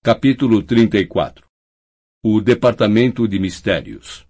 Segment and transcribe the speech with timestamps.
[0.00, 1.44] Capítulo 34
[2.24, 4.24] O Departamento de Mistérios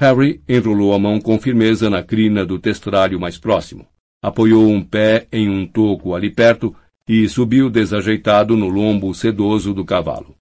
[0.00, 3.86] Harry enrolou a mão com firmeza na crina do testralho mais próximo,
[4.22, 6.74] apoiou um pé em um toco ali perto
[7.06, 10.34] e subiu desajeitado no lombo sedoso do cavalo.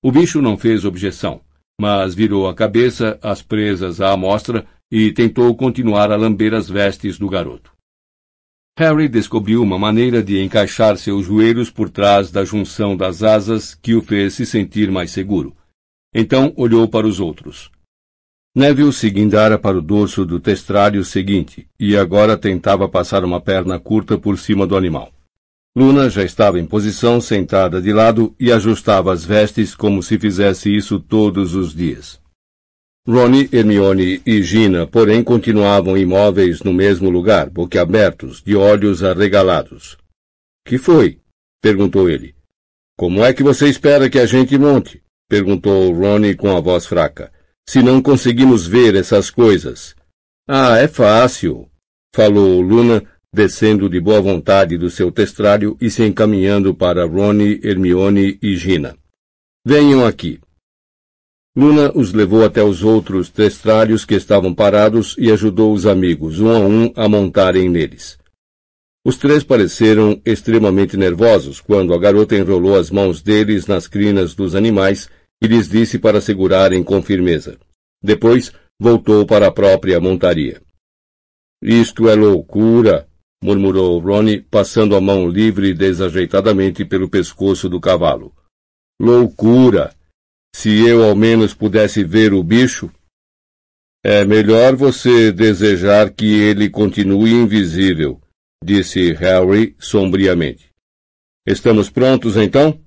[0.00, 1.40] O bicho não fez objeção,
[1.80, 7.18] mas virou a cabeça, as presas à amostra, e tentou continuar a lamber as vestes
[7.18, 7.75] do garoto.
[8.78, 13.94] Harry descobriu uma maneira de encaixar seus joelhos por trás da junção das asas que
[13.94, 15.56] o fez se sentir mais seguro.
[16.14, 17.70] Então olhou para os outros.
[18.54, 23.80] Neville se guindara para o dorso do testralho seguinte e agora tentava passar uma perna
[23.80, 25.10] curta por cima do animal.
[25.74, 30.74] Luna já estava em posição sentada de lado e ajustava as vestes como se fizesse
[30.74, 32.20] isso todos os dias.
[33.08, 39.96] Ronnie, Hermione e Gina, porém, continuavam imóveis no mesmo lugar, boquiabertos, de olhos arregalados.
[40.66, 41.20] Que foi?
[41.62, 42.34] perguntou ele.
[42.98, 45.02] Como é que você espera que a gente monte?
[45.28, 47.30] perguntou Ronnie com a voz fraca.
[47.68, 49.94] Se não conseguimos ver essas coisas.
[50.48, 51.68] Ah, é fácil,
[52.12, 58.36] falou Luna, descendo de boa vontade do seu testralho e se encaminhando para Ronnie, Hermione
[58.42, 58.96] e Gina.
[59.64, 60.40] Venham aqui.
[61.56, 66.50] Luna os levou até os outros testralhos que estavam parados e ajudou os amigos, um
[66.50, 68.18] a um, a montarem neles.
[69.02, 74.54] Os três pareceram extremamente nervosos quando a garota enrolou as mãos deles nas crinas dos
[74.54, 75.08] animais
[75.40, 77.58] e lhes disse para segurarem com firmeza.
[78.02, 80.60] Depois voltou para a própria montaria.
[81.62, 83.08] Isto é loucura,
[83.42, 88.34] murmurou Ronnie, passando a mão livre desajeitadamente pelo pescoço do cavalo.
[89.00, 89.95] Loucura!
[90.58, 92.90] Se eu ao menos pudesse ver o bicho.
[94.02, 98.18] É melhor você desejar que ele continue invisível,
[98.64, 100.70] disse Harry sombriamente.
[101.46, 102.82] Estamos prontos então?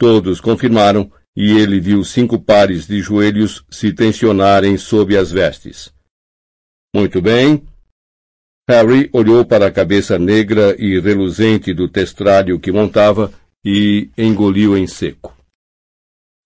[0.00, 5.92] Todos confirmaram e ele viu cinco pares de joelhos se tensionarem sob as vestes.
[6.94, 7.62] Muito bem.
[8.66, 13.30] Harry olhou para a cabeça negra e reluzente do testralho que montava
[13.62, 15.35] e engoliu em seco.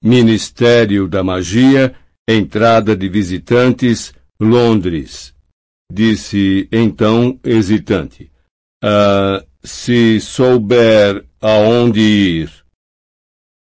[0.02, 1.94] Ministério da Magia,
[2.26, 5.34] entrada de visitantes, Londres.
[5.92, 8.32] Disse então, hesitante.
[8.82, 12.50] Ah, se souber aonde ir.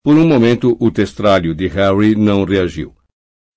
[0.03, 2.93] Por um momento, o testralho de Harry não reagiu.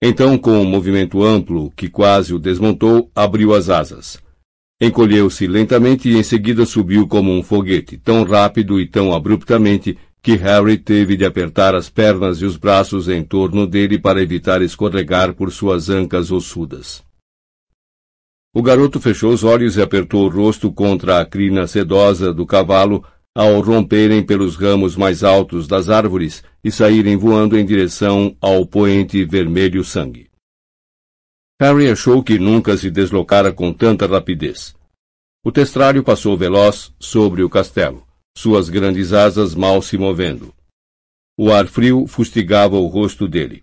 [0.03, 4.19] Então, com um movimento amplo que quase o desmontou, abriu as asas.
[4.81, 10.37] Encolheu-se lentamente e em seguida subiu como um foguete, tão rápido e tão abruptamente que
[10.37, 15.35] Harry teve de apertar as pernas e os braços em torno dele para evitar escorregar
[15.35, 17.05] por suas ancas ossudas.
[18.55, 23.05] O garoto fechou os olhos e apertou o rosto contra a crina sedosa do cavalo
[23.35, 29.25] ao romperem pelos ramos mais altos das árvores e saírem voando em direção ao poente
[29.25, 30.31] vermelho sangue.
[31.61, 34.77] Harry achou que nunca se deslocara com tanta rapidez.
[35.45, 38.07] O testralho passou veloz sobre o castelo
[38.37, 40.55] suas grandes asas mal se movendo.
[41.39, 43.63] O ar frio fustigava o rosto dele.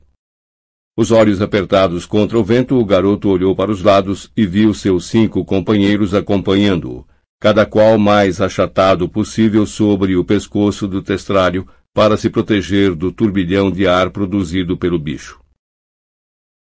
[0.97, 5.05] Os olhos apertados contra o vento, o garoto olhou para os lados e viu seus
[5.05, 7.07] cinco companheiros acompanhando-o,
[7.39, 13.71] cada qual mais achatado possível sobre o pescoço do testralho para se proteger do turbilhão
[13.71, 15.39] de ar produzido pelo bicho.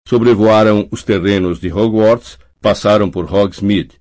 [0.08, 4.00] Sobrevoaram os terrenos de Hogwarts, passaram por Hogsmeade,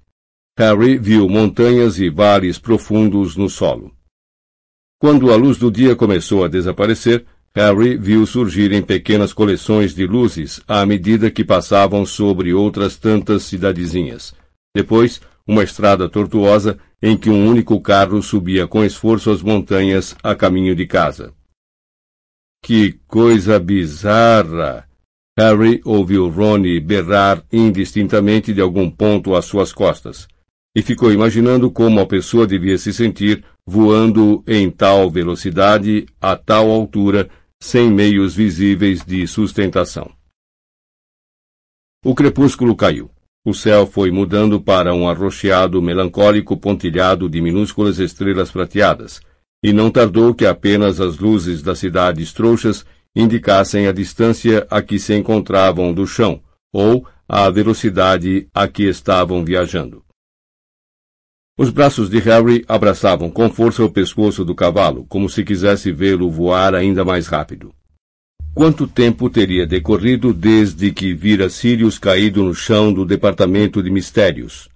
[0.58, 3.94] Harry viu montanhas e vales profundos no solo.
[4.98, 10.62] Quando a luz do dia começou a desaparecer, Harry viu surgirem pequenas coleções de luzes
[10.66, 14.34] à medida que passavam sobre outras tantas cidadezinhas.
[14.74, 20.34] Depois, uma estrada tortuosa em que um único carro subia com esforço as montanhas a
[20.34, 21.34] caminho de casa.
[22.64, 24.88] Que coisa bizarra!
[25.38, 30.26] Harry ouviu Ronnie berrar indistintamente de algum ponto às suas costas
[30.75, 36.70] e ficou imaginando como a pessoa devia se sentir voando em tal velocidade, a tal
[36.70, 37.29] altura,
[37.61, 40.11] sem meios visíveis de sustentação.
[42.03, 43.09] O crepúsculo caiu.
[43.44, 49.22] O céu foi mudando para um arroxeado melancólico pontilhado de minúsculas estrelas prateadas,
[49.64, 52.85] e não tardou que apenas as luzes das cidades trouxas
[53.16, 56.41] indicassem a distância a que se encontravam do chão,
[56.73, 60.04] ou a velocidade a que estavam viajando.
[61.57, 66.29] Os braços de Harry abraçavam com força o pescoço do cavalo, como se quisesse vê-lo
[66.29, 67.73] voar ainda mais rápido.
[68.53, 74.67] Quanto tempo teria decorrido desde que vira Sirius caído no chão do departamento de mistérios?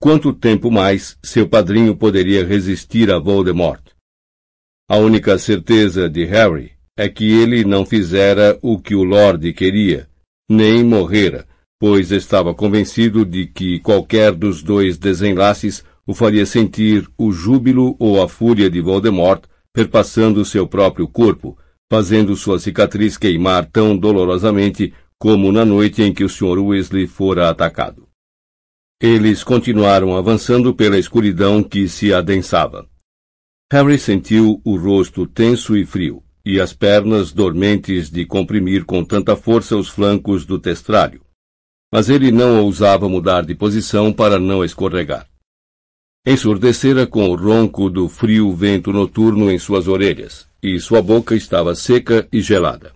[0.00, 3.82] Quanto tempo mais seu padrinho poderia resistir a Voldemort?
[4.90, 10.08] A única certeza de Harry é que ele não fizera o que o Lorde queria,
[10.50, 11.46] nem morrera,
[11.78, 18.22] pois estava convencido de que qualquer dos dois desenlaces o faria sentir o júbilo ou
[18.22, 19.44] a fúria de Voldemort
[19.74, 21.58] perpassando seu próprio corpo,
[21.92, 26.60] fazendo sua cicatriz queimar tão dolorosamente como na noite em que o Sr.
[26.60, 28.08] Weasley fora atacado.
[28.98, 32.88] Eles continuaram avançando pela escuridão que se adensava.
[33.70, 39.36] Harry sentiu o rosto tenso e frio, e as pernas dormentes de comprimir com tanta
[39.36, 41.20] força os flancos do testralho.
[41.92, 45.28] Mas ele não ousava mudar de posição para não escorregar.
[46.30, 51.74] Ensurdecera com o ronco do frio vento noturno em suas orelhas, e sua boca estava
[51.74, 52.92] seca e gelada.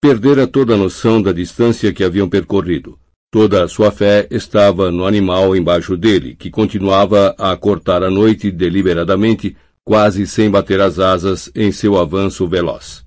[0.00, 2.96] Perdera toda a noção da distância que haviam percorrido.
[3.32, 8.48] Toda a sua fé estava no animal embaixo dele, que continuava a cortar a noite
[8.52, 13.04] deliberadamente, quase sem bater as asas em seu avanço veloz.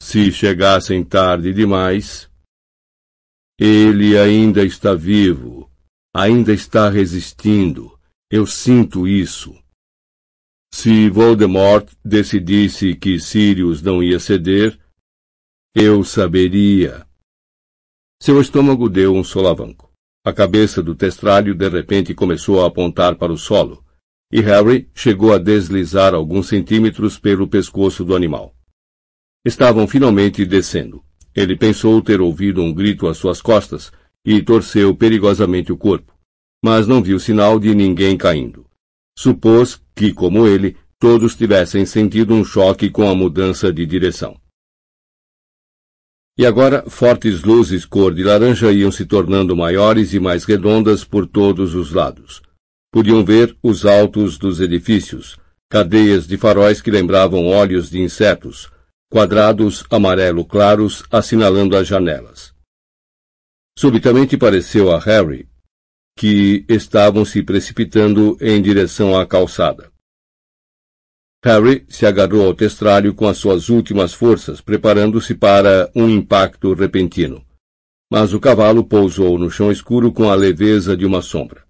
[0.00, 2.30] Se chegassem tarde demais.
[3.58, 5.68] Ele ainda está vivo,
[6.14, 7.95] ainda está resistindo.
[8.28, 9.56] Eu sinto isso.
[10.74, 14.76] Se Voldemort decidisse que Sirius não ia ceder,
[15.72, 17.06] eu saberia.
[18.20, 19.92] Seu estômago deu um solavanco.
[20.24, 23.84] A cabeça do testralho de repente começou a apontar para o solo,
[24.32, 28.56] e Harry chegou a deslizar alguns centímetros pelo pescoço do animal.
[29.44, 31.04] Estavam finalmente descendo.
[31.32, 33.92] Ele pensou ter ouvido um grito às suas costas
[34.24, 36.15] e torceu perigosamente o corpo,
[36.66, 38.66] mas não viu sinal de ninguém caindo.
[39.16, 44.36] Supôs que, como ele, todos tivessem sentido um choque com a mudança de direção.
[46.36, 51.24] E agora, fortes luzes cor de laranja iam se tornando maiores e mais redondas por
[51.28, 52.42] todos os lados.
[52.92, 55.38] Podiam ver os altos dos edifícios,
[55.70, 58.68] cadeias de faróis que lembravam olhos de insetos,
[59.08, 62.52] quadrados amarelo claros assinalando as janelas.
[63.78, 65.48] Subitamente pareceu a Harry
[66.16, 69.90] que estavam se precipitando em direção à calçada.
[71.44, 77.44] Harry se agarrou ao testralho com as suas últimas forças, preparando-se para um impacto repentino.
[78.10, 81.62] Mas o cavalo pousou no chão escuro com a leveza de uma sombra.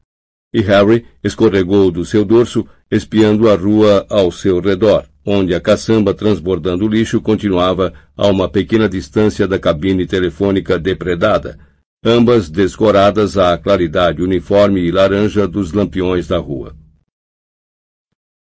[0.55, 6.15] E Harry escorregou do seu dorso, espiando a rua ao seu redor, onde a caçamba
[6.15, 11.59] transbordando lixo continuava a uma pequena distância da cabine telefônica depredada,
[12.05, 16.77] ambas descoradas à claridade uniforme e laranja dos lampiões da rua.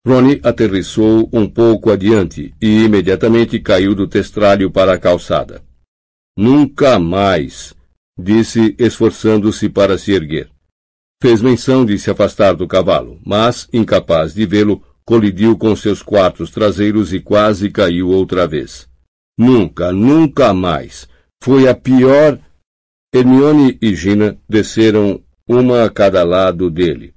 [0.07, 5.63] Ronnie aterrissou um pouco adiante e imediatamente caiu do testralho para a calçada.
[6.37, 7.75] Nunca mais,
[8.19, 10.49] disse, esforçando-se para se erguer.
[11.23, 16.51] Fez menção de se afastar do cavalo, mas, incapaz de vê-lo, colidiu com seus quartos
[16.51, 18.89] traseiros e quase caiu outra vez.
[19.37, 21.07] Nunca, nunca mais.
[21.43, 22.39] Foi a pior
[23.13, 27.13] Hermione e Gina desceram uma a cada lado dele.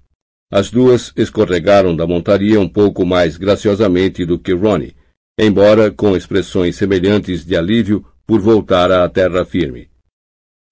[0.51, 4.95] As duas escorregaram da montaria um pouco mais graciosamente do que Ronnie,
[5.39, 9.89] embora com expressões semelhantes de alívio por voltar à terra firme.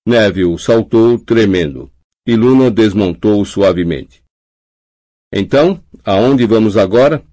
[0.07, 1.91] Neville saltou tremendo,
[2.25, 4.23] e Luna desmontou suavemente.
[5.31, 7.23] Então, aonde vamos agora?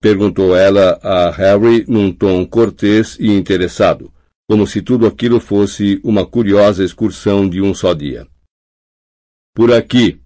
[0.00, 4.12] perguntou ela a Harry num tom cortês e interessado,
[4.48, 8.26] como se tudo aquilo fosse uma curiosa excursão de um só dia.
[9.54, 10.20] Por aqui.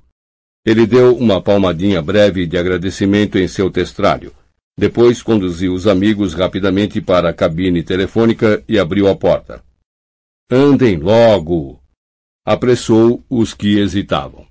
[0.64, 4.34] Ele deu uma palmadinha breve de agradecimento em seu testralho.
[4.76, 9.64] Depois conduziu os amigos rapidamente para a cabine telefônica e abriu a porta.
[10.50, 11.82] Andem logo!
[12.46, 14.46] Apressou os que hesitavam.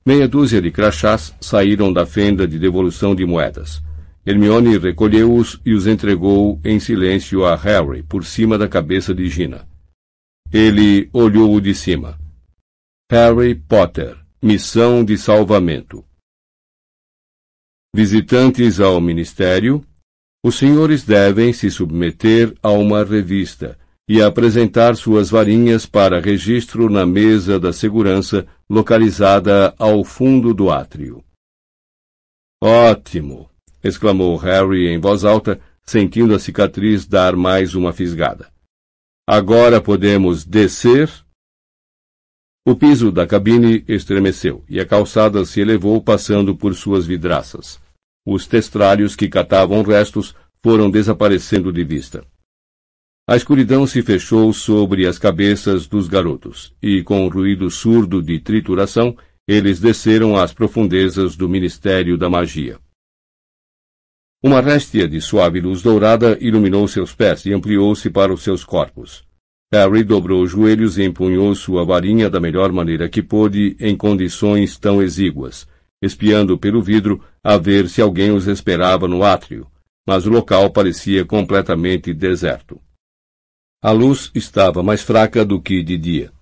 [0.05, 3.83] Meia dúzia de crachás saíram da fenda de devolução de moedas.
[4.25, 9.69] Hermione recolheu-os e os entregou em silêncio a Harry por cima da cabeça de Gina.
[10.53, 12.19] Ele olhou-o de cima.
[13.11, 16.05] Harry Potter, Missão de Salvamento.
[17.95, 19.85] Visitantes ao Ministério,
[20.45, 23.79] os senhores devem se submeter a uma revista
[24.09, 31.25] e apresentar suas varinhas para registro na mesa da segurança localizada ao fundo do átrio.
[32.63, 33.51] Ótimo!
[33.83, 38.51] exclamou Harry em voz alta, sentindo a cicatriz dar mais uma fisgada.
[39.29, 41.11] Agora podemos descer?
[42.67, 47.81] O piso da cabine estremeceu e a calçada se elevou passando por suas vidraças.
[48.27, 52.27] Os testralhos que catavam restos foram desaparecendo de vista.
[53.29, 58.41] A escuridão se fechou sobre as cabeças dos garotos, e com um ruído surdo de
[58.41, 59.17] trituração,
[59.47, 62.81] eles desceram às profundezas do Ministério da Magia.
[64.43, 69.25] Uma réstia de suave luz dourada iluminou seus pés e ampliou-se para os seus corpos.
[69.73, 74.77] Harry dobrou os joelhos e empunhou sua varinha da melhor maneira que pôde em condições
[74.79, 75.67] tão exíguas,
[76.03, 79.67] espiando pelo vidro a ver se alguém os esperava no átrio,
[80.07, 82.81] mas o local parecia completamente deserto.
[83.83, 86.33] A luz estava mais fraca do que de dia.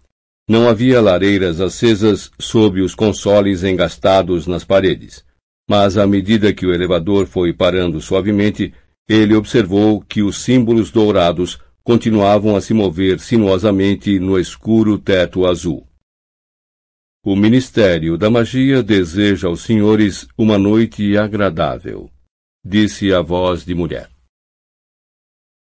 [0.48, 5.24] Não havia lareiras acesas sob os consoles engastados nas paredes
[5.68, 8.72] mas à medida que o elevador foi parando suavemente,
[9.08, 15.86] ele observou que os símbolos dourados continuavam a se mover sinuosamente no escuro teto azul.
[17.26, 22.10] O Ministério da Magia deseja aos senhores uma noite agradável,
[22.62, 24.10] disse a voz de mulher.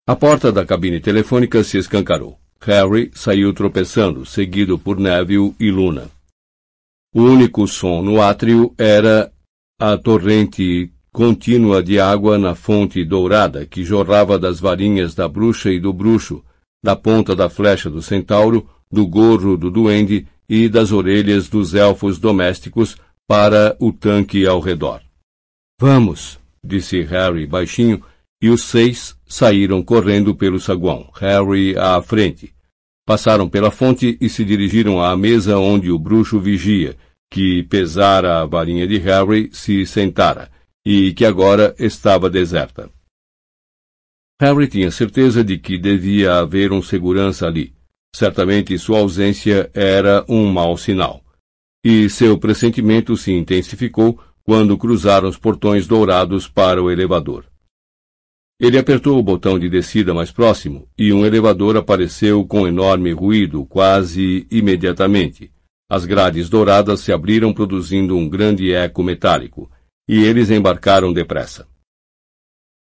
[0.08, 2.40] A porta da cabine telefônica se escancarou.
[2.62, 6.10] Harry saiu tropeçando, seguido por Neville e Luna.
[7.14, 9.30] O único som no átrio era
[9.78, 15.78] a torrente contínua de água na fonte dourada que jorrava das varinhas da bruxa e
[15.78, 16.42] do bruxo,
[16.82, 22.18] da ponta da flecha do centauro, do gorro do duende e das orelhas dos elfos
[22.18, 25.02] domésticos para o tanque ao redor.
[25.80, 28.04] Vamos, disse Harry baixinho,
[28.42, 32.54] e os seis saíram correndo pelo saguão, Harry à frente.
[33.06, 36.98] Passaram pela fonte e se dirigiram à mesa onde o bruxo vigia,
[37.30, 40.50] que pesara a varinha de Harry se sentara,
[40.86, 42.90] e que agora estava deserta.
[44.42, 47.74] Harry tinha certeza de que devia haver um segurança ali.
[48.16, 51.24] Certamente sua ausência era um mau sinal.
[51.84, 57.46] E seu pressentimento se intensificou quando cruzaram os portões dourados para o elevador.
[58.60, 63.66] Ele apertou o botão de descida mais próximo e um elevador apareceu com enorme ruído
[63.66, 65.52] quase imediatamente.
[65.90, 69.72] As grades douradas se abriram produzindo um grande eco metálico,
[70.08, 71.68] e eles embarcaram depressa.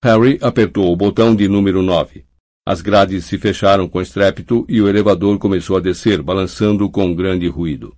[0.05, 2.25] Harry apertou o botão de número 9.
[2.64, 7.49] As grades se fecharam com estrépito e o elevador começou a descer, balançando com grande
[7.49, 7.97] ruído.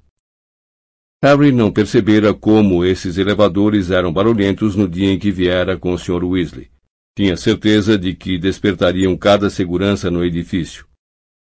[1.22, 5.98] Harry não percebera como esses elevadores eram barulhentos no dia em que viera com o
[5.98, 6.24] Sr.
[6.24, 6.70] Weasley.
[7.16, 10.86] Tinha certeza de que despertariam cada segurança no edifício.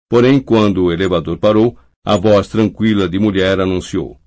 [0.08, 4.18] Porém, quando o elevador parou, a voz tranquila de mulher anunciou: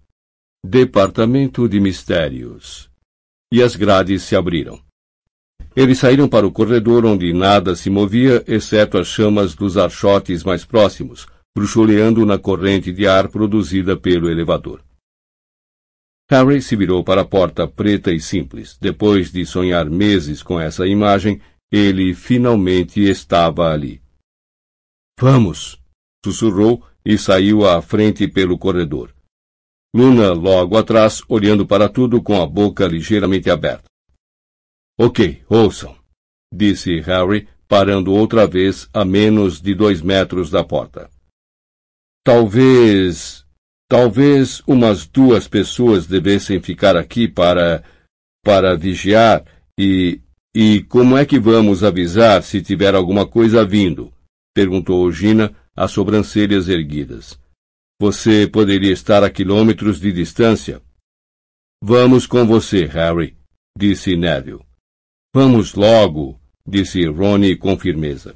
[0.63, 2.89] Departamento de Mistérios.
[3.51, 4.79] E as grades se abriram.
[5.75, 10.65] Eles saíram para o corredor onde nada se movia, exceto as chamas dos archotes mais
[10.65, 14.81] próximos, bruxuleando na corrente de ar produzida pelo elevador.
[16.29, 18.77] Harry se virou para a porta preta e simples.
[18.79, 24.01] Depois de sonhar meses com essa imagem, ele finalmente estava ali.
[25.19, 25.77] Vamos!
[26.23, 29.13] sussurrou e saiu à frente pelo corredor.
[29.93, 33.90] Luna logo atrás, olhando para tudo com a boca ligeiramente aberta.
[34.99, 35.95] Ok, ouçam,
[36.53, 41.09] disse Harry, parando outra vez a menos de dois metros da porta.
[42.23, 43.45] Talvez.
[43.89, 47.83] Talvez umas duas pessoas devessem ficar aqui para.
[48.43, 49.45] para vigiar
[49.79, 50.21] e.
[50.53, 54.13] E como é que vamos avisar se tiver alguma coisa vindo?
[54.53, 57.39] perguntou Gina, as sobrancelhas erguidas.
[58.01, 60.81] Você poderia estar a quilômetros de distância.
[61.81, 63.37] Vamos com você, Harry,
[63.77, 64.59] disse Neville.
[65.33, 68.35] Vamos logo, disse Ronnie com firmeza.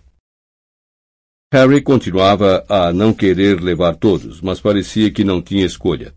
[1.54, 6.16] Harry continuava a não querer levar todos, mas parecia que não tinha escolha.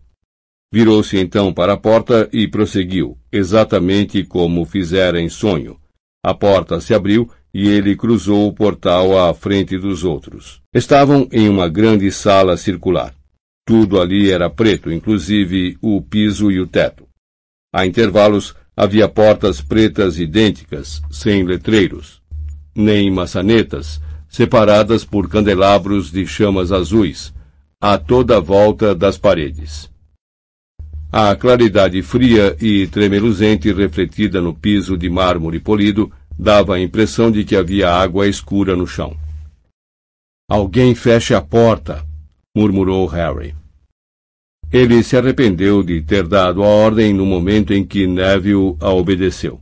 [0.71, 5.77] Virou-se então para a porta e prosseguiu, exatamente como fizera em sonho.
[6.23, 10.61] A porta se abriu e ele cruzou o portal à frente dos outros.
[10.73, 13.13] Estavam em uma grande sala circular.
[13.67, 17.05] Tudo ali era preto, inclusive o piso e o teto.
[17.73, 22.21] A intervalos havia portas pretas idênticas, sem letreiros,
[22.73, 27.33] nem maçanetas, separadas por candelabros de chamas azuis,
[27.81, 29.91] a toda a volta das paredes.
[31.11, 37.43] A claridade fria e tremeluzente refletida no piso de mármore polido dava a impressão de
[37.43, 39.13] que havia água escura no chão.
[40.49, 42.05] Alguém feche a porta,
[42.55, 43.58] murmurou Harry.
[44.71, 49.59] Ele se arrependeu de ter dado a ordem no momento em que Neville a obedeceu.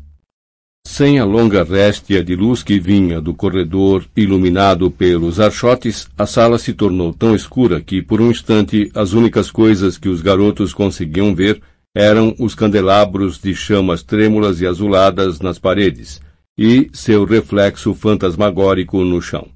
[0.86, 6.58] Sem a longa réstia de luz que vinha do corredor iluminado pelos archotes, a sala
[6.58, 11.36] se tornou tão escura que, por um instante, as únicas coisas que os garotos conseguiam
[11.36, 11.62] ver
[11.96, 16.22] eram os candelabros de chamas trêmulas e azuladas nas paredes
[16.58, 19.50] e seu reflexo fantasmagórico no chão.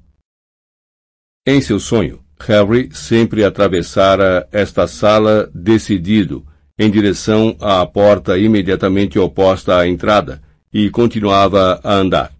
[1.46, 6.44] Em seu sonho, Harry sempre atravessara esta sala decidido,
[6.78, 12.32] em direção à porta imediatamente oposta à entrada, e continuava a andar.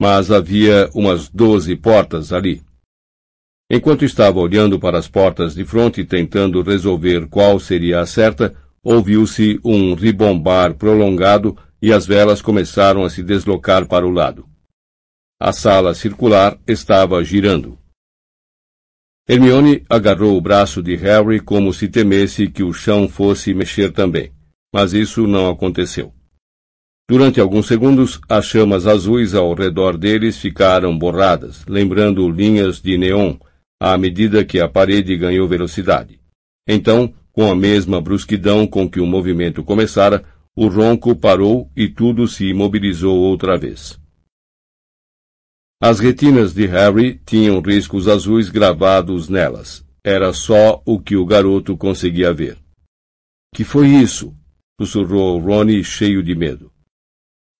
[0.00, 2.62] Mas havia umas doze portas ali.
[3.70, 9.60] Enquanto estava olhando para as portas de frente tentando resolver qual seria a certa, ouviu-se
[9.64, 14.46] um ribombar prolongado e as velas começaram a se deslocar para o lado.
[15.40, 17.81] A sala circular estava girando.
[19.28, 24.32] Hermione agarrou o braço de Harry como se temesse que o chão fosse mexer também,
[24.74, 26.12] mas isso não aconteceu.
[27.08, 33.36] Durante alguns segundos, as chamas azuis ao redor deles ficaram borradas, lembrando linhas de neon,
[33.80, 36.18] à medida que a parede ganhou velocidade.
[36.66, 40.24] Então, com a mesma brusquidão com que o movimento começara,
[40.54, 44.01] o ronco parou e tudo se imobilizou outra vez.
[45.84, 49.84] As retinas de Harry tinham riscos azuis gravados nelas.
[50.04, 52.56] Era só o que o garoto conseguia ver.
[53.52, 54.32] Que foi isso?
[54.80, 56.72] sussurrou Ronnie cheio de medo.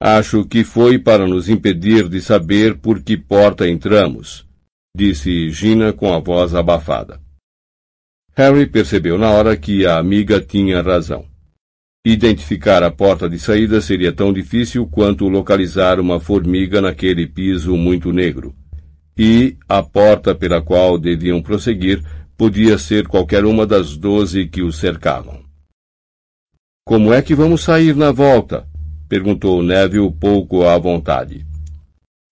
[0.01, 4.47] Acho que foi para nos impedir de saber por que porta entramos,
[4.97, 7.21] disse Gina com a voz abafada.
[8.37, 11.27] Harry percebeu na hora que a amiga tinha razão.
[12.05, 18.13] Identificar a porta de saída seria tão difícil quanto localizar uma formiga naquele piso muito
[18.13, 18.53] negro.
[19.17, 22.03] E a porta pela qual deviam prosseguir
[22.37, 25.45] podia ser qualquer uma das doze que os cercavam.
[26.85, 28.67] Como é que vamos sair na volta?
[29.09, 31.47] perguntou Neville pouco à vontade.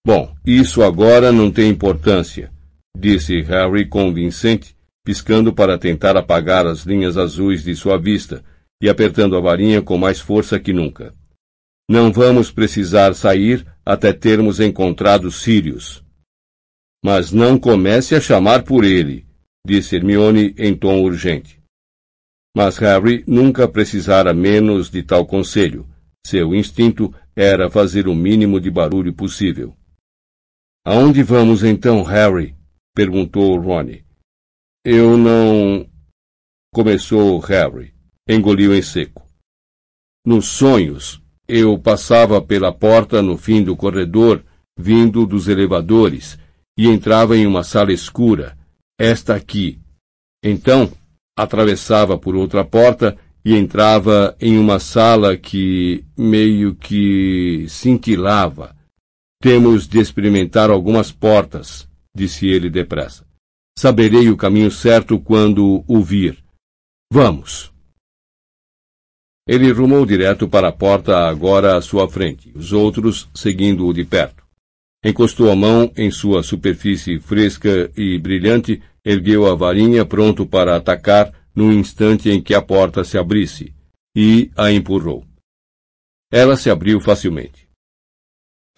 [0.05, 2.51] Bom, isso agora não tem importância,
[2.99, 8.43] disse Harry convincente, piscando para tentar apagar as linhas azuis de sua vista
[8.81, 11.15] e apertando a varinha com mais força que nunca.
[11.89, 16.05] Não vamos precisar sair até termos encontrado Sirius.
[17.05, 19.27] Mas não comece a chamar por ele,
[19.67, 21.61] disse Hermione em tom urgente.
[22.57, 25.89] Mas Harry nunca precisara menos de tal conselho,
[26.27, 29.75] seu instinto era fazer o mínimo de barulho possível.
[30.85, 32.55] Aonde vamos então, Harry?
[32.95, 34.05] perguntou Ronnie.
[34.85, 35.89] Eu não.
[36.73, 37.95] começou Harry.
[38.33, 39.27] Engoliu em seco.
[40.25, 44.45] Nos sonhos, eu passava pela porta no fim do corredor,
[44.79, 46.39] vindo dos elevadores,
[46.79, 48.57] e entrava em uma sala escura,
[48.97, 49.81] esta aqui.
[50.45, 50.93] Então,
[51.37, 58.77] atravessava por outra porta e entrava em uma sala que meio que cintilava.
[59.43, 63.27] Temos de experimentar algumas portas, disse ele depressa.
[63.77, 66.39] Saberei o caminho certo quando o vir.
[67.13, 67.73] Vamos.
[69.53, 74.45] Ele rumou direto para a porta agora à sua frente, os outros seguindo-o de perto.
[75.05, 81.33] Encostou a mão em sua superfície fresca e brilhante, ergueu a varinha pronto para atacar,
[81.53, 83.75] no instante em que a porta se abrisse,
[84.15, 85.27] e a empurrou.
[86.31, 87.67] Ela se abriu facilmente.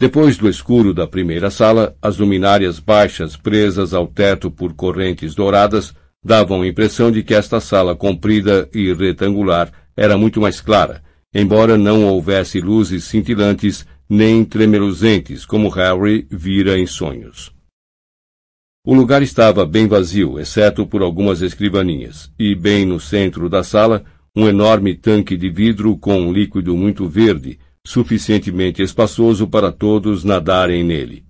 [0.00, 5.94] Depois do escuro da primeira sala, as luminárias baixas presas ao teto por correntes douradas
[6.24, 11.02] davam a impressão de que esta sala comprida e retangular era muito mais clara,
[11.34, 17.52] embora não houvesse luzes cintilantes nem tremeluzentes como Harry vira em sonhos.
[18.84, 24.04] O lugar estava bem vazio, exceto por algumas escrivaninhas, e bem no centro da sala,
[24.34, 30.82] um enorme tanque de vidro com um líquido muito verde, suficientemente espaçoso para todos nadarem
[30.84, 31.24] nele.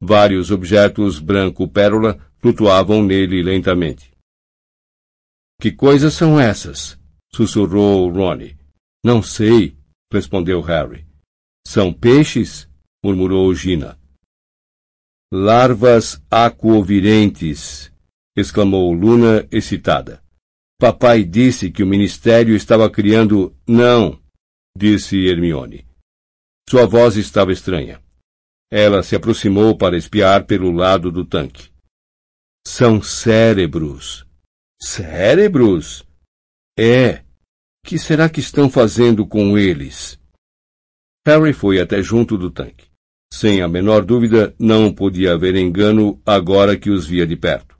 [0.00, 4.10] Vários objetos branco-pérola flutuavam nele lentamente.
[5.60, 6.99] Que coisas são essas?
[7.34, 8.56] Sussurrou Ronnie.
[9.04, 9.76] Não sei,
[10.12, 11.06] respondeu Harry.
[11.66, 12.68] São peixes?
[13.02, 13.98] murmurou Gina.
[15.32, 17.92] Larvas aquovirentes,
[18.36, 20.22] exclamou Luna, excitada.
[20.78, 23.54] Papai disse que o ministério estava criando.
[23.66, 24.20] Não,
[24.76, 25.86] disse Hermione.
[26.68, 28.02] Sua voz estava estranha.
[28.72, 31.70] Ela se aproximou para espiar pelo lado do tanque.
[32.66, 34.26] São cérebros.
[34.80, 36.04] Cérebros?
[36.82, 37.22] É.
[37.84, 40.18] Que será que estão fazendo com eles?
[41.26, 42.86] Harry foi até junto do tanque.
[43.30, 47.76] Sem a menor dúvida, não podia haver engano agora que os via de perto.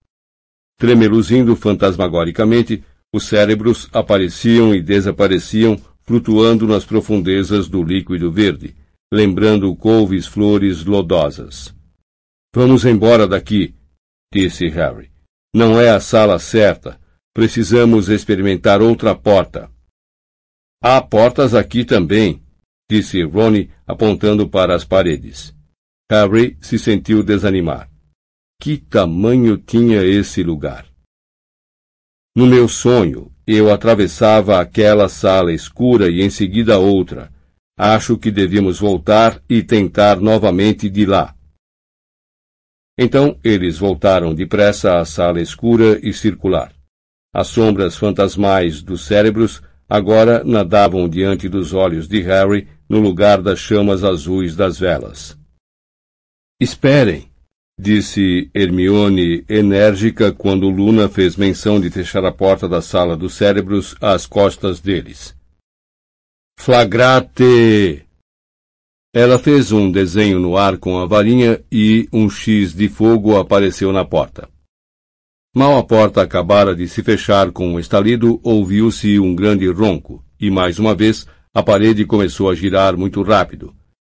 [0.79, 8.77] Tremeluzindo fantasmagoricamente, os cérebros apareciam e desapareciam, flutuando nas profundezas do líquido verde,
[9.11, 11.75] lembrando couves flores lodosas.
[12.55, 13.75] Vamos embora daqui,
[14.31, 15.11] disse Harry.
[15.55, 17.01] Não é a sala certa.
[17.35, 19.71] Precisamos experimentar outra porta.
[20.83, 22.43] Há portas aqui também,
[22.91, 25.55] disse Ronnie, apontando para as paredes.
[26.11, 27.89] Harry se sentiu desanimar.
[28.61, 30.87] Que tamanho tinha esse lugar?
[32.35, 37.33] No meu sonho, eu atravessava aquela sala escura e em seguida outra.
[37.79, 41.35] Acho que devíamos voltar e tentar novamente de lá.
[42.99, 46.80] Então eles voltaram depressa à sala escura e circular.
[47.33, 53.59] As sombras fantasmais dos cérebros agora nadavam diante dos olhos de Harry no lugar das
[53.59, 55.39] chamas azuis das velas.
[56.61, 57.31] Esperem,
[57.79, 63.95] disse Hermione enérgica quando Luna fez menção de fechar a porta da sala dos cérebros
[64.01, 65.35] às costas deles.
[66.59, 68.05] Flagrate!
[69.15, 73.93] Ela fez um desenho no ar com a varinha e um X de fogo apareceu
[73.93, 74.49] na porta.
[75.55, 80.49] Mal a porta acabara de se fechar com um estalido, ouviu-se um grande ronco, e
[80.49, 83.75] mais uma vez a parede começou a girar muito rápido.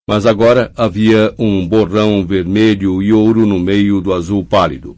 [0.09, 4.97] Mas agora havia um borrão vermelho e ouro no meio do azul pálido.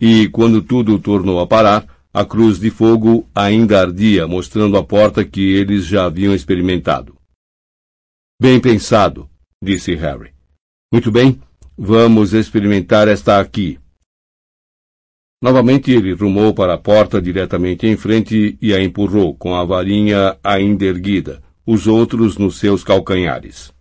[0.00, 5.26] E quando tudo tornou a parar, a cruz de fogo ainda ardia, mostrando a porta
[5.26, 7.16] que eles já haviam experimentado.
[8.40, 9.28] Bem pensado,
[9.62, 10.32] disse Harry.
[10.90, 11.38] Muito bem,
[11.76, 13.78] vamos experimentar esta aqui.
[15.42, 20.36] Novamente ele rumou para a porta diretamente em frente e a empurrou, com a varinha
[20.44, 23.72] ainda erguida, os outros nos seus calcanhares.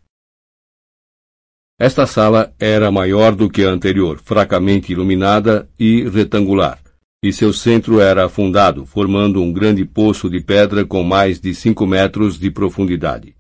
[1.78, 6.80] Esta sala era maior do que a anterior, fracamente iluminada e retangular,
[7.22, 11.86] e seu centro era afundado, formando um grande poço de pedra com mais de cinco
[11.86, 13.36] metros de profundidade.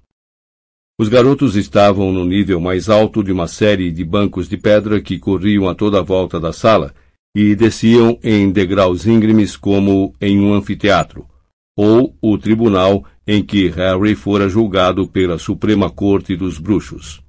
[0.99, 5.17] Os garotos estavam no nível mais alto de uma série de bancos de pedra que
[5.17, 6.93] corriam a toda a volta da sala
[7.35, 11.27] e desciam em degraus íngremes como em um anfiteatro,
[11.77, 17.21] ou o tribunal em que Harry fora julgado pela Suprema Corte dos Bruxos.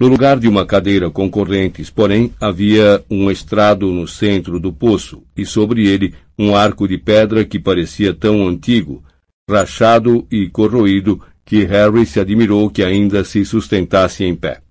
[0.00, 5.24] No lugar de uma cadeira com correntes, porém, havia um estrado no centro do poço,
[5.36, 9.02] e sobre ele um arco de pedra que parecia tão antigo,
[9.50, 14.62] rachado e corroído, que Harry se admirou que ainda se sustentasse em pé.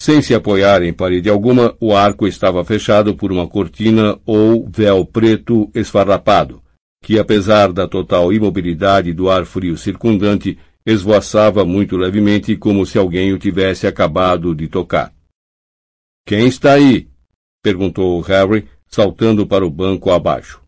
[0.00, 5.04] Sem se apoiar em parede alguma, o arco estava fechado por uma cortina ou véu
[5.06, 6.62] preto esfarrapado,
[7.02, 13.32] que apesar da total imobilidade do ar frio circundante, esvoaçava muito levemente como se alguém
[13.32, 15.12] o tivesse acabado de tocar.
[16.26, 17.08] Quem está aí?
[17.62, 20.60] perguntou Harry, saltando para o banco abaixo.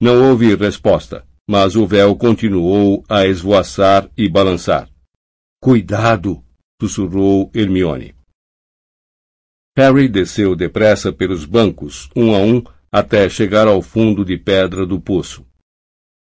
[0.00, 4.88] Não houve resposta, mas o véu continuou a esvoaçar e balançar.
[5.62, 6.42] Cuidado!
[6.80, 8.15] sussurrou Hermione.
[9.76, 14.98] Harry desceu depressa pelos bancos, um a um, até chegar ao fundo de pedra do
[14.98, 15.44] poço.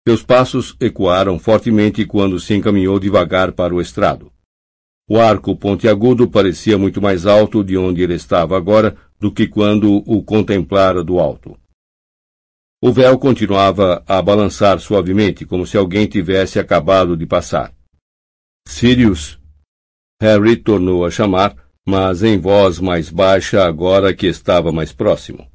[0.06, 4.32] Seus passos ecoaram fortemente quando se encaminhou devagar para o estrado.
[5.10, 9.96] O arco pontiagudo parecia muito mais alto de onde ele estava agora do que quando
[10.06, 11.58] o contemplara do alto.
[12.80, 17.72] O véu continuava a balançar suavemente, como se alguém tivesse acabado de passar.
[18.66, 19.40] Sirius!
[20.20, 25.46] Harry tornou a chamar, mas em voz mais baixa agora que estava mais próximo.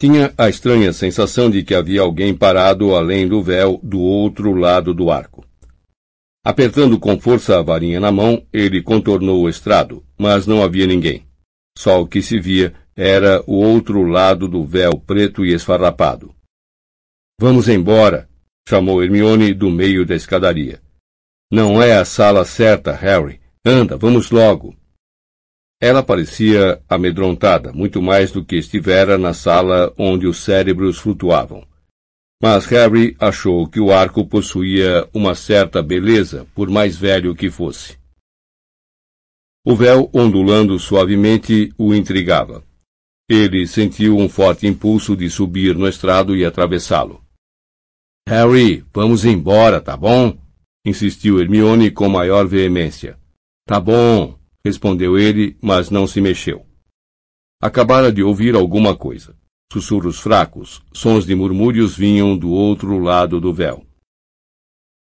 [0.00, 4.92] Tinha a estranha sensação de que havia alguém parado além do véu do outro lado
[4.92, 5.46] do arco.
[6.44, 11.24] Apertando com força a varinha na mão, ele contornou o estrado, mas não havia ninguém.
[11.78, 16.34] Só o que se via era o outro lado do véu preto e esfarrapado.
[17.40, 18.28] Vamos embora,
[18.68, 20.82] chamou Hermione do meio da escadaria.
[21.50, 23.40] Não é a sala certa, Harry.
[23.64, 24.74] Anda, vamos logo.
[25.84, 31.66] Ela parecia amedrontada, muito mais do que estivera na sala onde os cérebros flutuavam.
[32.40, 37.98] Mas Harry achou que o arco possuía uma certa beleza, por mais velho que fosse.
[39.66, 42.62] O véu, ondulando suavemente, o intrigava.
[43.28, 47.20] Ele sentiu um forte impulso de subir no estrado e atravessá-lo.
[48.28, 50.38] Harry, vamos embora, tá bom?
[50.86, 53.18] insistiu Hermione com maior veemência.
[53.66, 56.66] Tá bom, respondeu ele, mas não se mexeu.
[57.60, 59.36] Acabara de ouvir alguma coisa.
[59.72, 63.86] Sussurros fracos, sons de murmúrios vinham do outro lado do véu.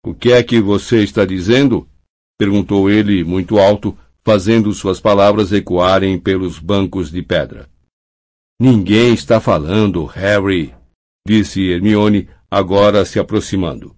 [0.05, 1.89] O que é que você está dizendo?
[2.37, 7.69] perguntou ele muito alto, fazendo suas palavras ecoarem pelos bancos de pedra.
[8.59, 10.73] Ninguém está falando, Harry,
[11.27, 13.95] disse Hermione, agora se aproximando.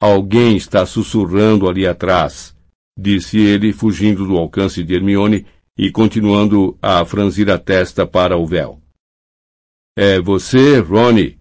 [0.00, 2.56] Alguém está sussurrando ali atrás,
[2.98, 8.46] disse ele, fugindo do alcance de Hermione e continuando a franzir a testa para o
[8.46, 8.80] véu.
[9.96, 11.38] É você, Ronnie?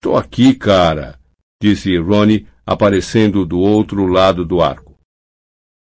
[0.00, 1.18] Tô aqui, cara,
[1.62, 4.98] disse Ronnie, aparecendo do outro lado do arco.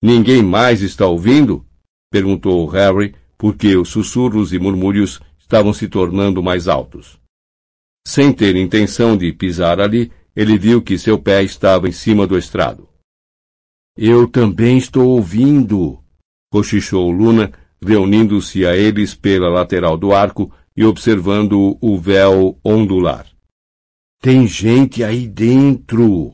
[0.01, 1.65] Ninguém mais está ouvindo?
[2.11, 7.19] perguntou Harry, porque os sussurros e murmúrios estavam se tornando mais altos.
[8.07, 12.37] Sem ter intenção de pisar ali, ele viu que seu pé estava em cima do
[12.37, 12.87] estrado.
[13.97, 16.03] Eu também estou ouvindo,
[16.51, 23.25] cochichou Luna, reunindo-se a eles pela lateral do arco e observando o véu ondular.
[24.21, 26.33] Tem gente aí dentro.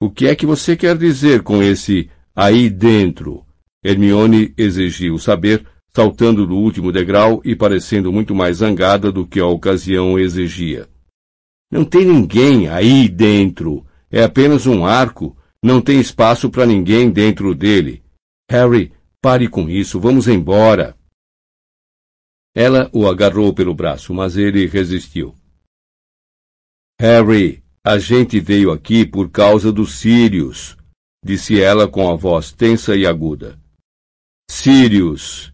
[0.00, 3.46] O que é que você quer dizer com esse aí dentro?
[3.82, 9.46] Hermione exigiu saber, saltando do último degrau e parecendo muito mais zangada do que a
[9.46, 10.88] ocasião exigia.
[11.70, 13.86] Não tem ninguém aí dentro.
[14.10, 15.34] É apenas um arco.
[15.62, 18.02] Não tem espaço para ninguém dentro dele.
[18.50, 20.00] Harry, pare com isso.
[20.00, 20.96] Vamos embora.
[22.54, 25.34] Ela o agarrou pelo braço, mas ele resistiu.
[27.00, 30.76] Harry, a gente veio aqui por causa dos Sirius,
[31.24, 33.58] disse ela com a voz tensa e aguda.
[34.50, 35.52] Sirius,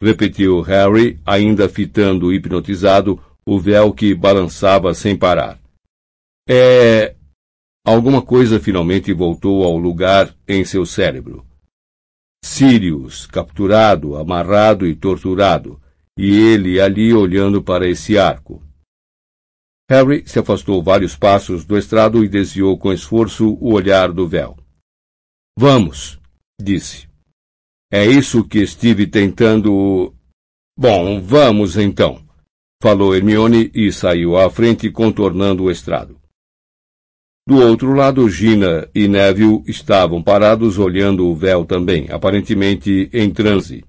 [0.00, 5.60] repetiu Harry, ainda fitando hipnotizado o véu que balançava sem parar.
[6.48, 7.14] É.
[7.86, 11.46] Alguma coisa finalmente voltou ao lugar em seu cérebro.
[12.44, 15.80] Sirius, capturado, amarrado e torturado,
[16.18, 18.60] e ele ali olhando para esse arco.
[19.88, 24.58] Harry se afastou vários passos do estrado e desviou com esforço o olhar do véu.
[25.56, 26.18] Vamos,
[26.60, 27.08] disse.
[27.88, 30.12] É isso que estive tentando.
[30.76, 32.20] Bom, vamos então,
[32.82, 36.25] falou Hermione e saiu à frente contornando o estrado.
[37.48, 43.84] Do outro lado, Gina e Neville estavam parados olhando o véu também, aparentemente em transe.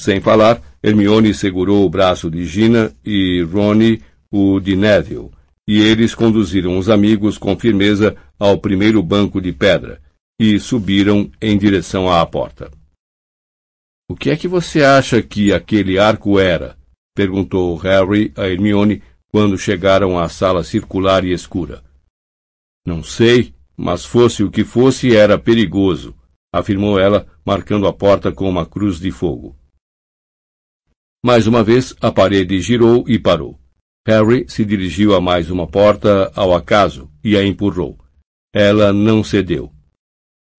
[0.00, 5.30] Sem falar, Hermione segurou o braço de Gina e Ronnie o de Neville,
[5.66, 10.00] e eles conduziram os amigos com firmeza ao primeiro banco de pedra
[10.38, 12.70] e subiram em direção à porta.
[14.08, 16.76] O que é que você acha que aquele arco era?
[17.16, 21.82] perguntou Harry a Hermione quando chegaram à sala circular e escura.
[22.86, 26.16] Não sei, mas fosse o que fosse, era perigoso,
[26.54, 29.58] afirmou ela, marcando a porta com uma cruz de fogo.
[31.24, 33.60] Mais uma vez, a parede girou e parou.
[34.06, 37.98] Harry se dirigiu a mais uma porta ao acaso e a empurrou.
[38.54, 39.72] Ela não cedeu.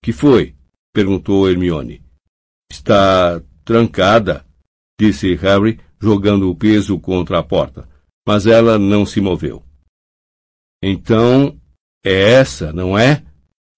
[0.04, 0.54] Que foi?
[0.94, 2.04] perguntou Hermione.
[2.70, 4.46] Está trancada,
[5.00, 7.88] disse Harry, jogando o peso contra a porta,
[8.28, 9.64] mas ela não se moveu.
[10.84, 11.58] Então,
[12.06, 13.24] é essa, não é?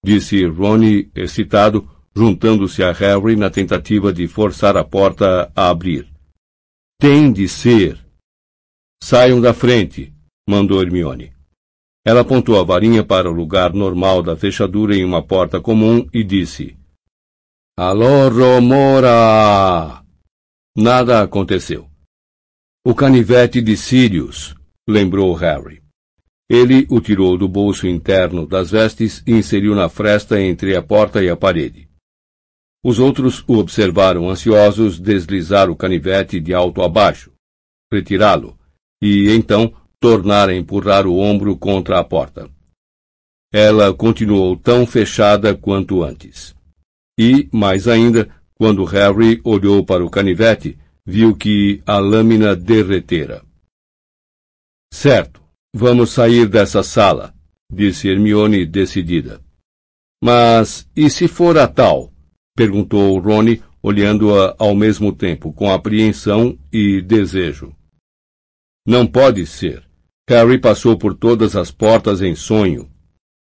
[0.04, 6.08] disse Ronnie, excitado, juntando-se a Harry na tentativa de forçar a porta a abrir.
[6.98, 7.98] Tem de ser.
[9.02, 10.12] Saiam da frente,
[10.48, 11.32] mandou Hermione.
[12.04, 16.24] Ela apontou a varinha para o lugar normal da fechadura em uma porta comum e
[16.24, 16.76] disse:
[17.78, 20.02] Alô, Romora!
[20.76, 21.88] Nada aconteceu.
[22.84, 24.54] O canivete de Sirius,
[24.88, 25.82] lembrou Harry.
[26.52, 31.22] Ele o tirou do bolso interno das vestes e inseriu na fresta entre a porta
[31.22, 31.88] e a parede.
[32.84, 37.30] Os outros o observaram ansiosos deslizar o canivete de alto a baixo,
[37.92, 38.58] retirá-lo,
[39.00, 42.50] e então tornar a empurrar o ombro contra a porta.
[43.52, 46.52] Ela continuou tão fechada quanto antes.
[47.16, 53.44] E, mais ainda, quando Harry olhou para o canivete, viu que a lâmina derretera.
[54.92, 55.40] Certo,
[55.74, 57.34] vamos sair dessa sala,
[57.72, 59.40] disse Hermione decidida.
[60.22, 62.12] Mas e se for a tal?
[62.56, 67.74] perguntou Rony, olhando-a ao mesmo tempo com apreensão e desejo.
[68.86, 69.82] Não pode ser.
[70.28, 72.88] Harry passou por todas as portas em sonho,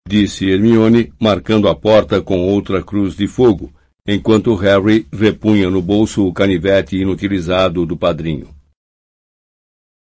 [0.09, 3.73] disse Hermione, marcando a porta com outra cruz de fogo,
[4.07, 8.55] enquanto Harry repunha no bolso o canivete inutilizado do padrinho.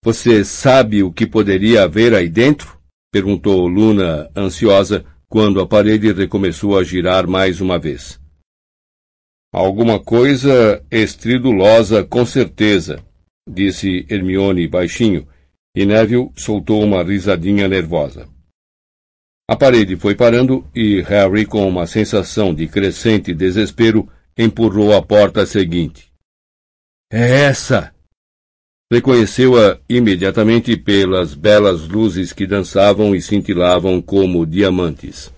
[0.07, 2.79] Você sabe o que poderia haver aí dentro?
[3.11, 8.17] perguntou Luna, ansiosa, quando a parede recomeçou a girar mais uma vez.
[9.53, 13.03] Alguma coisa estridulosa, com certeza,
[13.45, 15.27] disse Hermione baixinho,
[15.75, 18.29] e Neville soltou uma risadinha nervosa.
[19.45, 25.45] A parede foi parando e Harry, com uma sensação de crescente desespero, empurrou a porta
[25.45, 26.13] seguinte.
[27.11, 27.96] É essa!
[28.89, 35.29] Reconheceu-a imediatamente pelas belas luzes que dançavam e cintilavam como diamantes.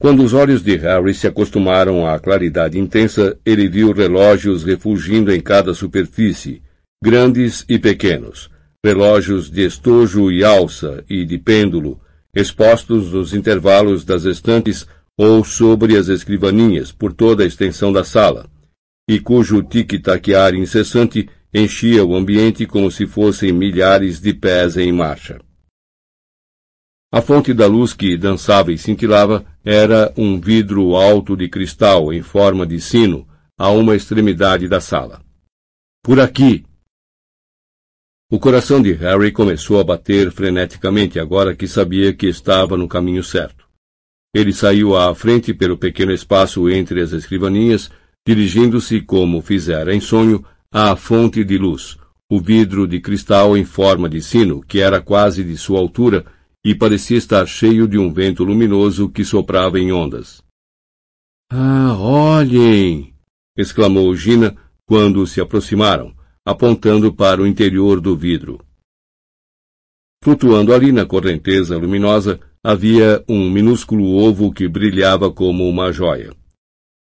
[0.00, 5.40] Quando os olhos de Harry se acostumaram à claridade intensa, ele viu relógios refugindo em
[5.40, 6.62] cada superfície,
[7.02, 8.48] grandes e pequenos,
[8.82, 12.00] relógios de estojo e alça e de pêndulo,
[12.34, 14.86] expostos nos intervalos das estantes
[15.18, 18.48] ou sobre as escrivaninhas por toda a extensão da sala,
[19.06, 25.40] e cujo tic-taquear incessante enchia o ambiente como se fossem milhares de pés em marcha.
[27.10, 32.22] A fonte da luz que dançava e cintilava era um vidro alto de cristal em
[32.22, 33.26] forma de sino
[33.58, 35.22] a uma extremidade da sala.
[36.02, 36.64] Por aqui,
[38.30, 43.24] o coração de Harry começou a bater freneticamente agora que sabia que estava no caminho
[43.24, 43.66] certo.
[44.34, 47.90] Ele saiu à frente pelo pequeno espaço entre as escrivaninhas,
[48.26, 51.98] dirigindo-se, como fizera em sonho, à fonte de luz,
[52.30, 56.26] o vidro de cristal em forma de sino, que era quase de sua altura
[56.64, 60.42] e parecia estar cheio de um vento luminoso que soprava em ondas.
[61.50, 63.14] Ah, olhem!
[63.56, 64.54] exclamou Gina
[64.86, 68.58] quando se aproximaram apontando para o interior do vidro.
[70.24, 76.34] Flutuando ali na correnteza luminosa havia um minúsculo ovo que brilhava como uma joia.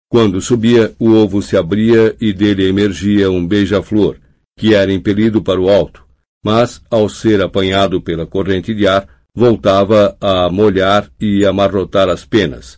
[0.10, 4.18] Quando subia, o ovo se abria e dele emergia um beija-flor,
[4.58, 6.06] que era impelido para o alto,
[6.44, 12.78] mas, ao ser apanhado pela corrente de ar, voltava a molhar e amarrotar as penas,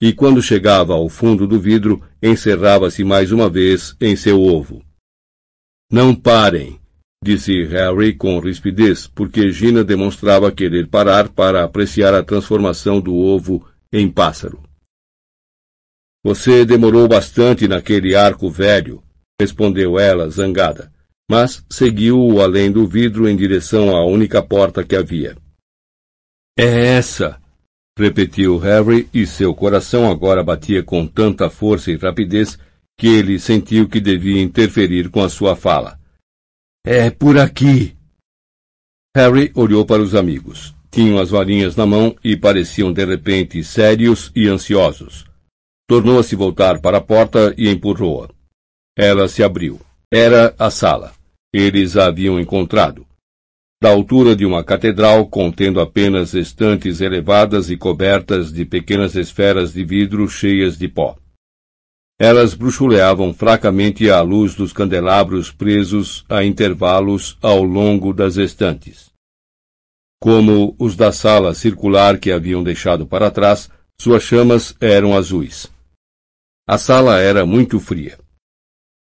[0.00, 4.82] e quando chegava ao fundo do vidro, encerrava-se mais uma vez em seu ovo.
[5.92, 6.80] Não parem,
[7.22, 13.66] disse Harry com rispidez, porque Gina demonstrava querer parar para apreciar a transformação do ovo
[13.92, 14.69] em pássaro.
[16.22, 19.02] Você demorou bastante naquele arco velho,
[19.40, 20.92] respondeu ela, zangada,
[21.30, 25.36] mas seguiu-o além do vidro em direção à única porta que havia.
[26.58, 27.40] É essa!
[27.98, 32.58] repetiu Harry, e seu coração agora batia com tanta força e rapidez
[32.98, 35.98] que ele sentiu que devia interferir com a sua fala.
[36.84, 37.96] É por aqui.
[39.16, 40.74] Harry olhou para os amigos.
[40.90, 45.29] Tinham as varinhas na mão e pareciam de repente sérios e ansiosos.
[45.90, 48.28] Tornou a se voltar para a porta e empurrou-a.
[48.96, 49.80] Ela se abriu.
[50.08, 51.12] Era a sala.
[51.52, 53.04] Eles a haviam encontrado.
[53.82, 59.84] Da altura de uma catedral, contendo apenas estantes elevadas e cobertas de pequenas esferas de
[59.84, 61.16] vidro cheias de pó.
[62.20, 69.10] Elas bruxuleavam fracamente à luz dos candelabros presos a intervalos ao longo das estantes.
[70.20, 73.68] Como os da sala circular que haviam deixado para trás,
[74.00, 75.68] suas chamas eram azuis.
[76.70, 78.16] A sala era muito fria.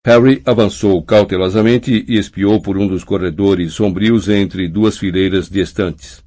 [0.06, 6.23] Harry avançou cautelosamente e espiou por um dos corredores sombrios entre duas fileiras de estantes.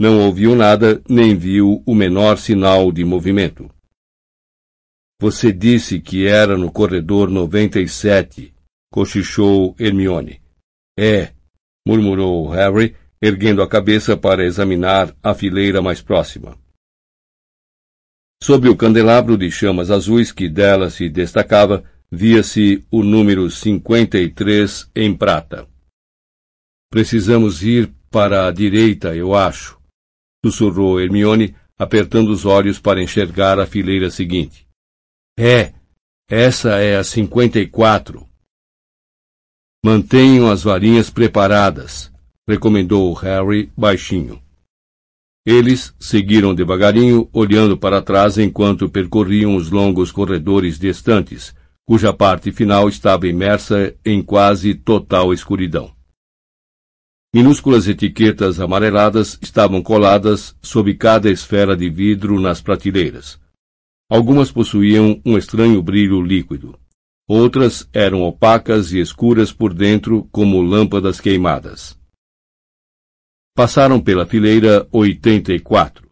[0.00, 3.70] Não ouviu nada, nem viu o menor sinal de movimento.
[5.20, 8.54] Você disse que era no corredor 97,
[8.90, 10.40] cochichou Hermione.
[10.98, 11.34] É,
[11.86, 16.56] murmurou Harry, erguendo a cabeça para examinar a fileira mais próxima.
[18.42, 25.14] Sob o candelabro de chamas azuis que dela se destacava, via-se o número 53 em
[25.14, 25.68] prata.
[26.90, 29.78] Precisamos ir para a direita, eu acho,
[30.44, 34.66] sussurrou Hermione, apertando os olhos para enxergar a fileira seguinte.
[35.38, 35.72] É,
[36.28, 38.26] essa é a 54.
[39.84, 42.12] Mantenham as varinhas preparadas,
[42.48, 44.42] recomendou Harry baixinho.
[45.44, 51.54] Eles seguiram devagarinho, olhando para trás enquanto percorriam os longos corredores distantes,
[51.86, 55.90] cuja parte final estava imersa em quase total escuridão.
[57.34, 63.40] Minúsculas etiquetas amareladas estavam coladas sob cada esfera de vidro nas prateleiras.
[64.10, 66.76] Algumas possuíam um estranho brilho líquido.
[67.28, 71.99] Outras eram opacas e escuras por dentro como lâmpadas queimadas.
[73.54, 76.08] Passaram pela fileira 84.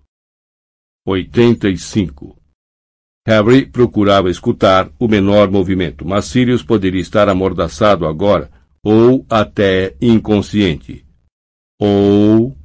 [1.06, 2.36] 85.
[3.26, 8.50] Harry procurava escutar o menor movimento, mas Sirius poderia estar amordaçado agora,
[8.82, 11.06] ou até inconsciente.
[11.80, 12.56] Ou,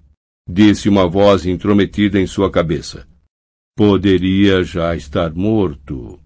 [0.50, 3.08] disse uma voz intrometida em sua cabeça,
[3.76, 6.20] poderia já estar morto.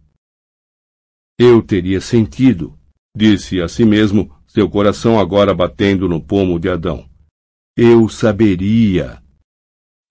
[1.39, 2.77] Eu teria sentido,
[3.15, 7.07] disse a si mesmo, seu coração agora batendo no pomo de Adão.
[7.79, 9.21] Eu saberia.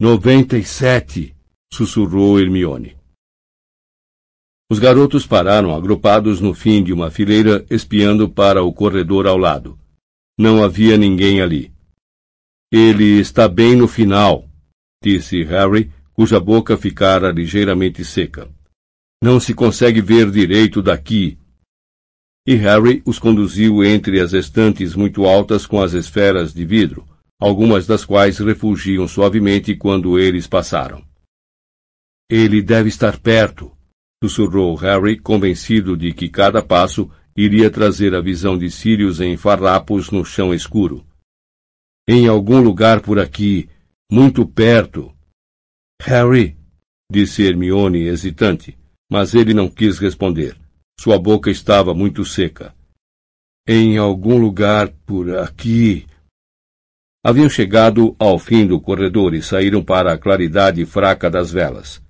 [0.00, 1.34] Noventa e sete,
[1.72, 2.96] sussurrou Hermione.
[4.70, 9.76] Os garotos pararam agrupados no fim de uma fileira, espiando para o corredor ao lado.
[10.38, 11.72] Não havia ninguém ali.
[12.70, 14.48] Ele está bem no final,
[15.02, 18.48] disse Harry, cuja boca ficara ligeiramente seca.
[19.20, 21.36] Não se consegue ver direito daqui.
[22.46, 27.04] E Harry os conduziu entre as estantes muito altas com as esferas de vidro,
[27.40, 31.04] algumas das quais refugiam suavemente quando eles passaram.
[32.30, 33.70] Ele deve estar perto,
[34.22, 40.10] sussurrou Harry, convencido de que cada passo iria trazer a visão de Sirius em farrapos
[40.10, 41.06] no chão escuro.
[42.08, 43.68] Em algum lugar por aqui,
[44.10, 45.12] muito perto.
[46.00, 46.56] Harry,
[47.10, 48.76] disse Hermione hesitante,
[49.10, 50.56] mas ele não quis responder.
[50.98, 52.74] Sua boca estava muito seca.
[53.68, 56.06] Em algum lugar por aqui.
[57.28, 62.00] Haviam chegado ao fim do corredor e saíram para a claridade fraca das velas.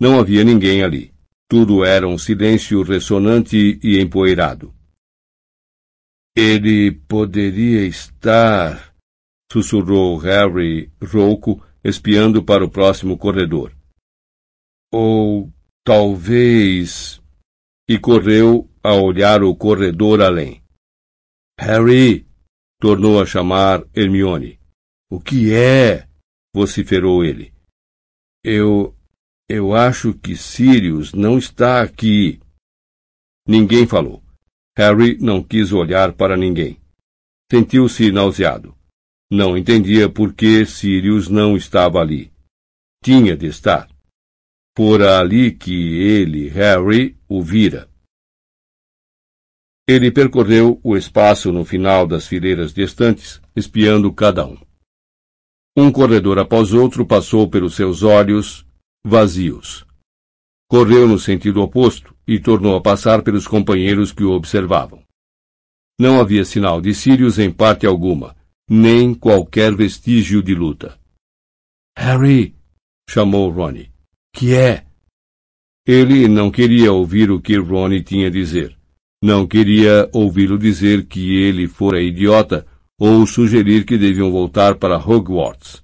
[0.00, 1.14] Não havia ninguém ali.
[1.48, 4.74] Tudo era um silêncio ressonante e empoeirado.
[6.36, 8.92] Ele poderia estar,
[9.48, 13.72] sussurrou Harry rouco, espiando para o próximo corredor.
[14.92, 15.52] Ou
[15.84, 17.22] talvez.
[17.88, 20.60] E correu a olhar o corredor além.
[21.60, 22.31] Harry!
[22.82, 24.58] Tornou a chamar Hermione.
[25.08, 26.08] O que é?
[26.52, 27.54] vociferou ele.
[28.44, 28.92] Eu.
[29.48, 32.40] Eu acho que Sirius não está aqui.
[33.46, 34.20] Ninguém falou.
[34.76, 36.80] Harry não quis olhar para ninguém.
[37.48, 38.74] Sentiu-se nauseado.
[39.30, 42.32] Não entendia por que Sirius não estava ali.
[43.04, 43.88] Tinha de estar.
[44.76, 47.88] Fora ali que ele, Harry, o vira.
[49.92, 54.56] Ele percorreu o espaço no final das fileiras distantes, espiando cada um.
[55.76, 58.66] Um corredor após outro passou pelos seus olhos,
[59.04, 59.86] vazios.
[60.66, 65.02] Correu no sentido oposto e tornou a passar pelos companheiros que o observavam.
[66.00, 68.34] Não havia sinal de Sirius em parte alguma,
[68.70, 70.98] nem qualquer vestígio de luta.
[71.98, 72.56] Harry!
[73.10, 73.92] chamou Ronnie.
[74.34, 74.86] Que é?
[75.86, 78.74] Ele não queria ouvir o que Ronnie tinha a dizer.
[79.22, 82.66] Não queria ouvi-lo dizer que ele fora idiota
[82.98, 85.80] ou sugerir que deviam voltar para Hogwarts.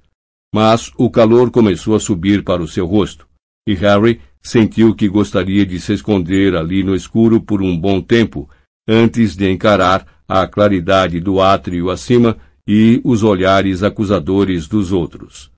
[0.53, 3.29] Mas o calor começou a subir para o seu rosto,
[3.69, 8.51] e Harry sentiu que gostaria de se esconder ali no escuro por um bom tempo,
[8.89, 12.37] antes de encarar a claridade do átrio acima
[12.67, 15.53] e os olhares acusadores dos outros.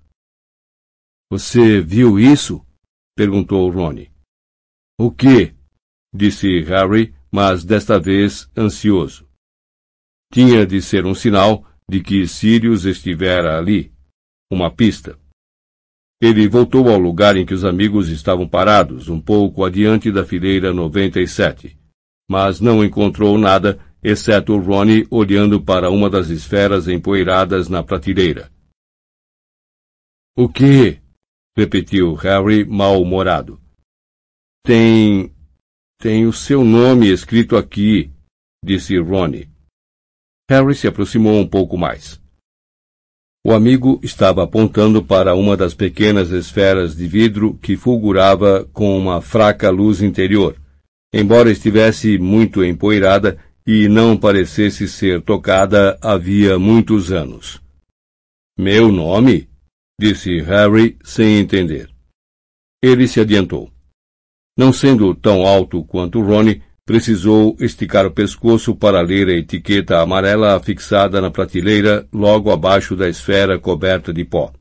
[1.31, 2.65] Você viu isso?
[3.17, 4.11] perguntou Ronnie.
[4.99, 5.55] O que?
[6.13, 9.29] disse Harry, mas desta vez ansioso.
[10.33, 13.93] Tinha de ser um sinal de que Sirius estivera ali,
[14.51, 15.19] uma pista.
[16.21, 20.73] Ele voltou ao lugar em que os amigos estavam parados, um pouco adiante da fileira
[20.73, 21.79] 97,
[22.29, 28.51] mas não encontrou nada, exceto Ronnie olhando para uma das esferas empoeiradas na prateleira.
[30.37, 31.01] O que?
[31.57, 33.61] repetiu Harry mal-humorado.
[34.65, 35.35] Tem.
[36.01, 38.11] Tem o seu nome escrito aqui,
[38.65, 39.51] disse Ronnie.
[40.51, 42.19] Harry se aproximou um pouco mais.
[43.45, 49.21] O amigo estava apontando para uma das pequenas esferas de vidro que fulgurava com uma
[49.21, 50.57] fraca luz interior,
[51.13, 57.61] embora estivesse muito empoeirada e não parecesse ser tocada havia muitos anos.
[58.59, 59.51] Meu nome?
[60.01, 61.91] disse Harry sem entender.
[62.83, 63.71] Ele se adiantou.
[64.61, 70.55] Não sendo tão alto quanto Ronnie, precisou esticar o pescoço para ler a etiqueta amarela
[70.55, 74.53] afixada na prateleira logo abaixo da esfera coberta de pó.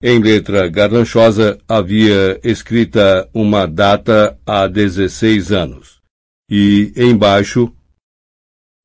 [0.00, 6.00] Em letra garranchosa havia escrita uma data há 16 anos
[6.48, 7.74] e embaixo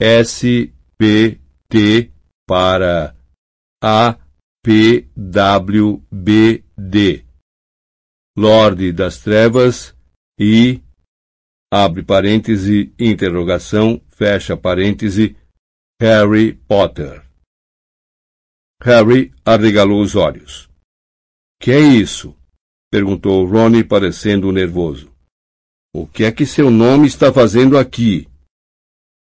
[0.01, 1.39] S P
[1.69, 2.09] T
[2.47, 3.15] para
[3.83, 4.17] A
[4.65, 5.93] PWBD,
[8.37, 9.93] Lorde das Trevas
[10.39, 10.81] e,
[11.71, 15.35] abre parêntese, interrogação, fecha parêntese,
[16.01, 17.25] Harry Potter.
[18.81, 20.69] Harry arregalou os olhos.
[21.59, 22.35] Que é isso?
[22.89, 25.13] perguntou Ronnie, parecendo nervoso.
[25.93, 28.27] O que é que seu nome está fazendo aqui?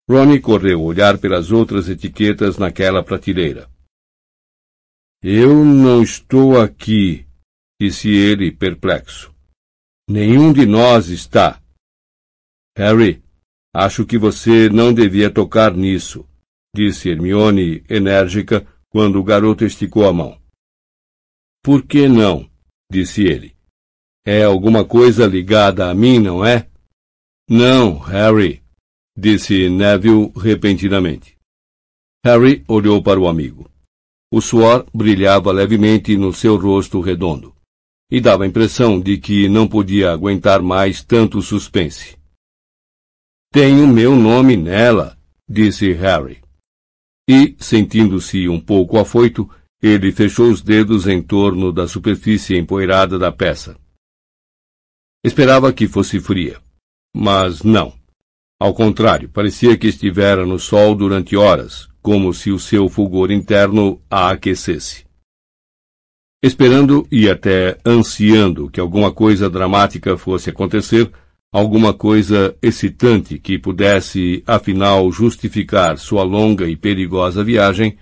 [0.08, 3.70] Ronnie correu olhar pelas outras etiquetas naquela prateleira.
[5.22, 7.26] Eu não estou aqui,
[7.84, 9.36] disse ele, perplexo.
[10.10, 11.62] Nenhum de nós está.
[12.78, 13.22] Harry,
[13.76, 16.26] acho que você não devia tocar nisso,
[16.74, 20.42] disse Hermione, enérgica, quando o garoto esticou a mão.
[21.62, 22.50] Por que não?
[22.90, 23.54] disse ele.
[24.26, 26.70] É alguma coisa ligada a mim, não é?
[27.50, 28.64] Não, Harry,
[29.18, 31.38] disse Neville repentinamente.
[32.24, 33.70] Harry olhou para o amigo.
[34.32, 37.54] O suor brilhava levemente no seu rosto redondo,
[38.14, 42.16] e dava a impressão de que não podia aguentar mais tanto suspense.
[43.52, 45.18] Tenho meu nome nela,
[45.50, 46.40] disse Harry.
[47.28, 49.50] E, sentindo-se um pouco afoito,
[49.82, 53.76] ele fechou os dedos em torno da superfície empoeirada da peça.
[55.26, 56.62] Esperava que fosse fria.
[57.16, 57.94] Mas não.
[58.62, 64.00] Ao contrário, parecia que estivera no sol durante horas, como se o seu fulgor interno
[64.08, 65.03] a aquecesse.
[66.46, 71.10] Esperando e até ansiando que alguma coisa dramática fosse acontecer,
[71.54, 77.98] alguma coisa excitante que pudesse, afinal, justificar sua longa e perigosa viagem,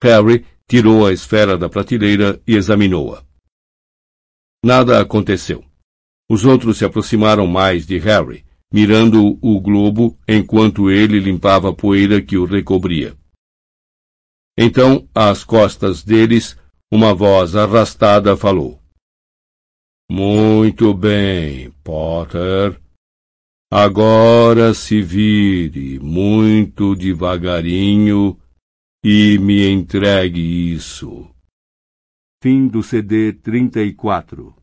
[0.00, 3.24] Harry tirou a esfera da prateleira e examinou-a.
[4.64, 5.64] Nada aconteceu.
[6.30, 12.22] Os outros se aproximaram mais de Harry, mirando o globo enquanto ele limpava a poeira
[12.22, 13.16] que o recobria.
[14.56, 16.56] Então, às costas deles,
[16.90, 18.80] uma voz arrastada falou.
[20.10, 22.80] Muito bem, Potter.
[23.72, 28.36] Agora se vire muito devagarinho
[29.04, 31.30] e me entregue isso.
[32.42, 34.52] Fim do CD 34